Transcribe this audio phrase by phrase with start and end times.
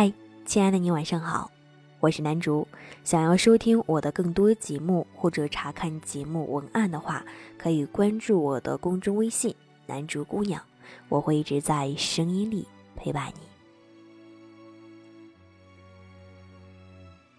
[0.00, 0.10] 嗨，
[0.46, 1.50] 亲爱的你，晚上好，
[1.98, 2.66] 我是南竹。
[3.04, 7.22] 想要收听我的更多节目或者查看节目文案的话，
[7.58, 9.54] 可以关注我的公众微信
[9.86, 10.64] “南竹姑娘”，
[11.10, 12.66] 我会一直在声音里
[12.96, 13.42] 陪伴你。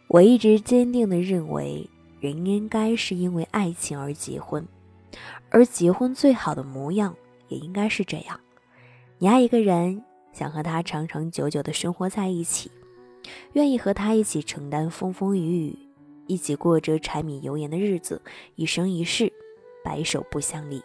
[0.07, 1.89] 我一直坚定的认为，
[2.19, 4.63] 人应该是因为爱情而结婚，
[5.49, 7.15] 而结婚最好的模样
[7.47, 8.39] 也应该是这样：
[9.17, 10.03] 你爱一个人。
[10.31, 12.71] 想和他长长久久的生活在一起，
[13.53, 15.79] 愿意和他一起承担风风雨雨，
[16.27, 18.21] 一起过着柴米油盐的日子，
[18.55, 19.31] 一生一世，
[19.83, 20.81] 白首不相离。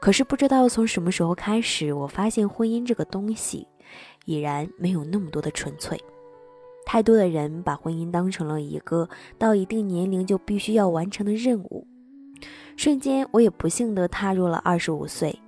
[0.00, 3.66] 可是不知道从什么时候开始，我发现婚姻这个东西，
[4.24, 6.00] 已然没有那么多的纯粹。
[6.86, 11.86] 太多的人把婚姻当成了一个到一定年龄就必须要完成的任务。
[12.76, 15.38] 瞬间，我也不幸地踏入了二十五岁。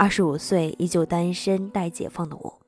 [0.00, 2.58] 二十五岁依旧单身待解放的我，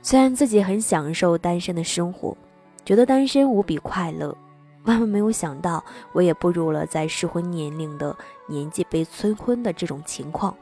[0.00, 2.36] 虽然自己很享受单身的生活，
[2.84, 4.28] 觉得单身无比快乐，
[4.84, 10.56] 万万没有想到我也步入了在适婚年龄的年纪被催婚的这种情况。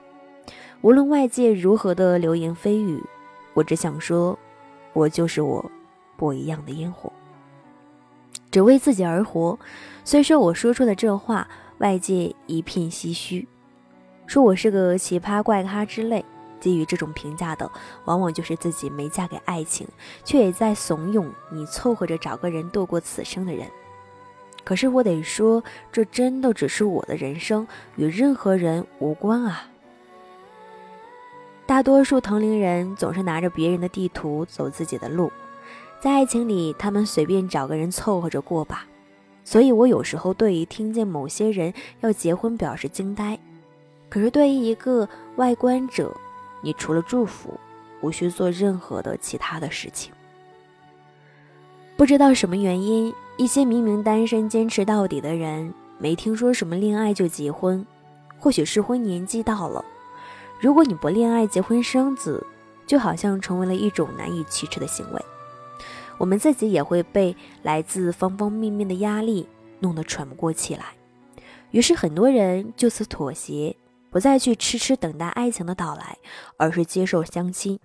[0.81, 3.05] 无论外界如何的流言蜚语，
[3.53, 4.39] 我只想说，
[4.95, 5.63] 我就是我，
[6.17, 7.13] 不一样的烟火，
[8.51, 9.59] 只为自己而活。
[10.07, 11.47] 虽说我说出的这话，
[11.81, 13.47] 外界一片唏嘘。
[14.29, 16.23] 说我是个奇葩怪咖之类，
[16.61, 17.69] 给予这种评价的，
[18.05, 19.89] 往往就是自己没嫁给爱情，
[20.23, 23.67] 却也在怂恿你凑合着找个人度过此生的人。
[24.65, 29.63] 可是我得说，这真的只是我的人生，与任何人无关啊。
[31.65, 35.33] 大多数同龄人总是拿着别人的地图走自己的路，
[36.01, 38.87] 在爱情里，他们随便找个人凑合着过吧。
[39.43, 43.39] 所以我有时候对于听见某些人要结婚表示惊呆。
[44.09, 46.15] 可是，对于一个外观者，
[46.63, 47.59] 你除了祝福，
[48.01, 50.13] 无需做任何的其他的事情。
[51.97, 57.85] 不知道什么原因，一些明明单身坚持到底的人，没听说什么恋爱就结婚。
[58.39, 59.85] 或许适婚年纪到了，
[60.61, 62.47] 如果你不恋爱、结婚生子，
[62.87, 65.21] 就好像成为了一种难以启齿的行为。
[66.17, 69.49] 我们自己也会被来自方方面面的压力
[69.81, 70.85] 弄得喘不过气来，
[71.73, 73.75] 于是很多人就此妥协。
[74.19, 76.19] 不再去痴痴等待爱情的到来，
[76.57, 77.79] 而是接受相亲，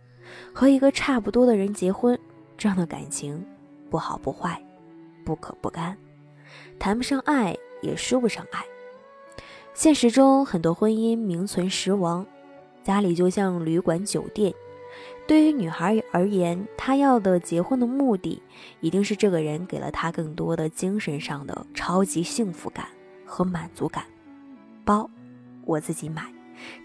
[0.51, 2.19] 和一个差不多的人结婚。
[2.57, 3.45] 这样的感情，
[3.87, 4.59] 不好不坏，
[5.23, 5.95] 不可不甘，
[6.79, 8.65] 谈不上爱，也说不上爱。
[9.75, 12.25] 现实中，很多婚姻名存实亡，
[12.81, 14.51] 家里就像旅馆酒店。
[15.27, 18.41] 对于女孩而言，她要的结婚的目的，
[18.79, 22.87] 一定是这个人给了她更多的精神上的超级幸福感
[23.23, 24.03] 和满足感。
[24.83, 25.07] 包。
[25.65, 26.23] 我自己买，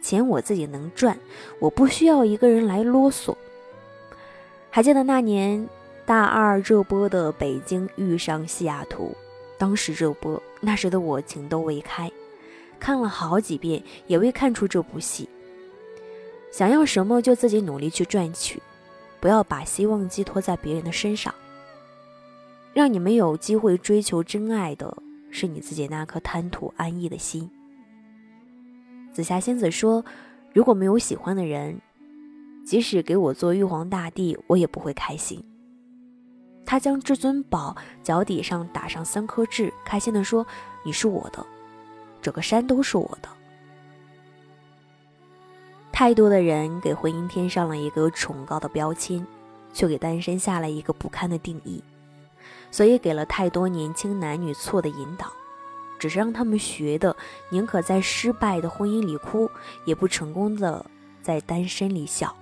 [0.03, 1.19] 钱我自己能赚，
[1.61, 3.35] 我不需要一个人来啰嗦。
[4.71, 5.69] 还记得那年
[6.05, 9.15] 大二热播的《北京遇上西雅图》，
[9.59, 12.11] 当时热播，那时的我情窦未开，
[12.79, 15.29] 看了好几遍也未看出这部戏。
[16.51, 18.63] 想要什么就自己努力去赚取，
[19.21, 21.35] 不要把希望寄托在别人的身上。
[22.73, 24.97] 让你没有机会追求真爱的
[25.31, 27.51] 是你自己那颗贪图安逸的心。
[29.19, 30.05] 紫霞仙子说
[30.55, 31.81] ：“如果没有喜欢的人，
[32.65, 35.43] 即使给我做玉皇大帝，我也不会开心。”
[36.65, 40.47] 他将至尊宝脚底上打上三颗痣，开心地说
[40.87, 41.45] ：“你是我的，
[42.23, 43.29] 整个山都是我的。”
[45.91, 49.27] 太多的人给婚姻添上了一个崇高的标签，
[49.73, 51.83] 却给单身下了一个不堪的定义，
[52.71, 55.27] 所以给了太多年轻男女错的引导。
[55.99, 57.15] 只是让他们学的，
[57.51, 59.51] 宁可在失败的婚姻里哭，
[59.85, 60.85] 也不成功的
[61.23, 62.35] 在单身里笑。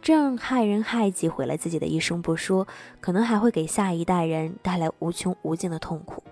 [0.00, 2.66] 这样害人害己，毁了自己的一生不说，
[3.00, 6.22] 可能还会给下一代人带来无穷无尽的痛苦。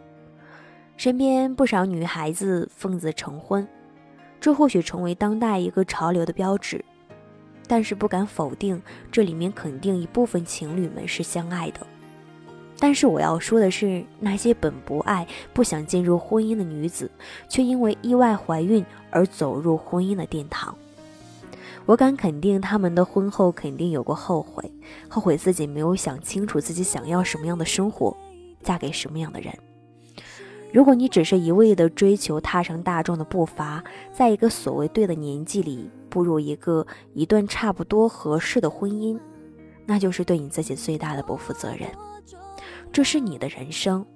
[0.96, 3.66] 身边不少女孩子奉子成婚，
[4.40, 6.82] 这或许成为当代一个潮流的标志，
[7.66, 8.80] 但是不敢否定，
[9.10, 11.86] 这里面肯定一部分情侣们是相爱的。
[12.78, 17.10] 但是我要说的是，那些本不爱、不想进入婚姻的女子，
[17.48, 20.76] 却因为意外怀孕而走入婚姻的殿堂。
[21.86, 24.70] 我敢肯定，他们的婚后肯定有过后悔，
[25.08, 28.14] 后悔自己没有想清楚自己想要什么样的生活，
[28.62, 29.56] 嫁给什么样的人。
[30.72, 33.82] 如果你只是一味的追求踏上大众的步伐，
[34.12, 39.18] 在一个所谓对的年纪里步入一个一段差不多合适的婚姻，
[39.86, 41.88] 那就是对你自己最大的不负责任。
[42.96, 44.06] 这是你的人生，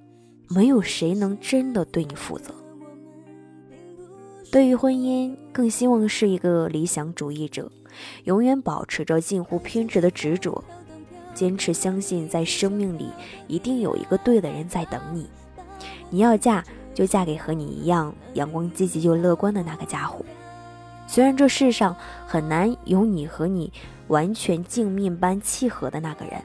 [0.48, 2.54] 没有谁能真的对你负责。
[4.50, 7.70] 对于婚姻，更希望是一个理想主义者，
[8.24, 10.64] 永远保持着近乎偏执的执着，
[11.34, 13.10] 坚持相信，在生命里
[13.48, 15.28] 一定有一个对的人在等你。
[16.08, 20.24] 你要嫁，就嫁给和你一样阳光积极又乐观的那个家伙。
[21.06, 21.94] 虽然这世上
[22.26, 23.70] 很难有你和你
[24.08, 26.42] 完全镜面般契合的那个人，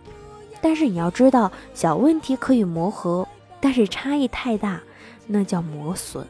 [0.62, 3.28] 但是你要知道，小问题可以磨合，
[3.60, 4.82] 但是差异太大，
[5.28, 6.26] 那叫磨损。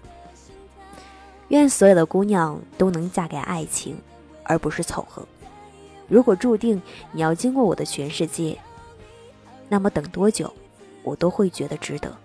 [1.50, 3.98] 愿所有的姑娘都能嫁给爱情，
[4.44, 5.25] 而不是凑合。
[6.07, 6.81] 如果注定
[7.12, 8.57] 你要经过我的全世界，
[9.69, 10.51] 那么等多久，
[11.04, 12.16] 我都会觉得值得。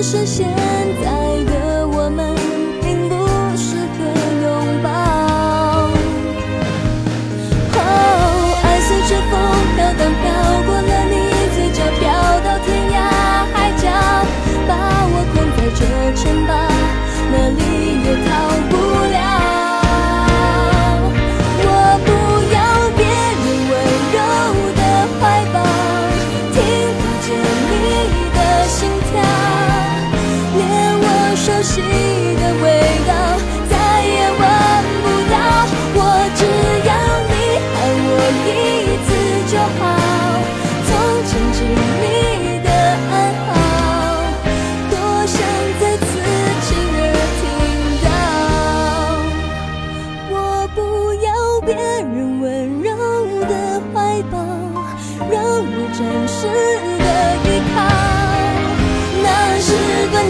[0.00, 0.46] 只是现
[1.02, 1.37] 在。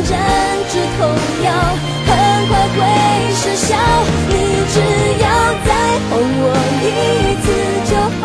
[0.02, 0.18] 站
[0.70, 1.08] 止痛
[1.44, 1.52] 药
[2.06, 3.76] 很快会失效。
[4.28, 4.34] 你
[4.72, 4.76] 只
[5.22, 5.28] 要
[5.64, 5.70] 再
[6.10, 6.46] 哄我
[6.82, 6.86] 一
[7.42, 7.46] 次
[7.90, 8.22] 就好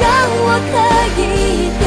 [0.00, 0.06] 让
[0.44, 1.85] 我可以。